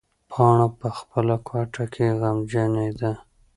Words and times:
پاڼه 0.31 0.67
په 0.79 0.87
خپله 0.97 1.35
کوټه 1.47 1.85
کې 1.93 2.07
غمجنېده. 2.19 3.11